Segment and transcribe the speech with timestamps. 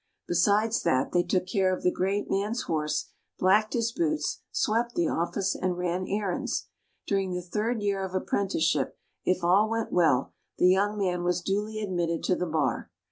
[0.27, 5.07] Besides that, they took care of the great man's horse, blacked his boots, swept the
[5.07, 6.69] office, and ran errands.
[7.05, 11.79] During the third year of apprenticeship, if all went well, the young man was duly
[11.81, 12.89] admitted to the Bar.